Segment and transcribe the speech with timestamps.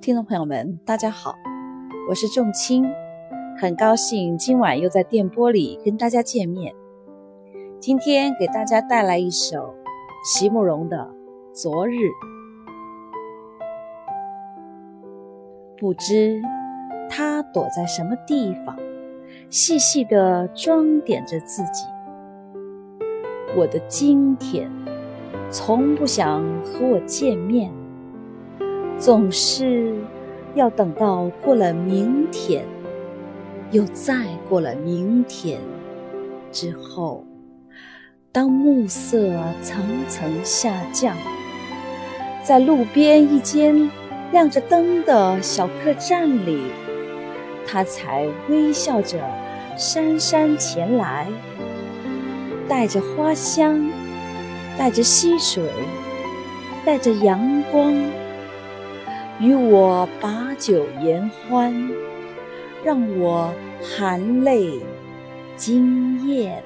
[0.00, 1.34] 听众朋友们，大家好，
[2.08, 2.86] 我是仲青，
[3.58, 6.74] 很高兴今晚又在电波里跟大家见面。
[7.78, 9.74] 今天给大家带来一首
[10.24, 10.96] 席慕容的
[11.54, 11.92] 《昨日》，
[15.78, 16.40] 不知
[17.10, 18.74] 他躲在什么地方，
[19.50, 21.84] 细细地装点着自己。
[23.54, 24.72] 我的今天，
[25.50, 27.70] 从不想和我见面。
[29.00, 29.94] 总是
[30.54, 32.66] 要等到过了明天，
[33.70, 35.58] 又再过了明天
[36.52, 37.24] 之后，
[38.30, 39.32] 当暮色
[39.62, 41.16] 层层下降，
[42.44, 43.90] 在路边一间
[44.32, 46.60] 亮着灯的小客栈里，
[47.66, 49.18] 他才微笑着
[49.78, 51.26] 姗姗前来，
[52.68, 53.90] 带着花香，
[54.76, 55.64] 带着溪水，
[56.84, 57.94] 带着阳光。
[59.40, 61.90] 与我把酒言欢，
[62.84, 64.78] 让我含泪
[65.56, 66.62] 惊艳。